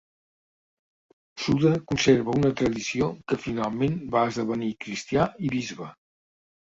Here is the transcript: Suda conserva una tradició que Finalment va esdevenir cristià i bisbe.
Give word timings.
Suda 1.41 1.73
conserva 1.91 2.33
una 2.39 2.49
tradició 2.61 3.09
que 3.31 3.37
Finalment 3.43 3.99
va 4.15 4.23
esdevenir 4.31 4.71
cristià 4.87 5.29
i 5.49 5.53
bisbe. 5.57 5.91